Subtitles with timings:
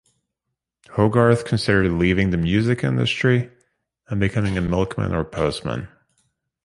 [0.93, 3.51] Hogarth considered leaving the music industry
[4.07, 5.89] and becoming a milkman or postman.